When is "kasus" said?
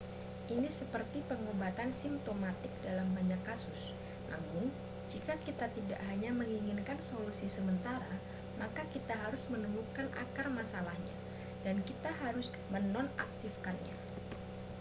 3.49-3.81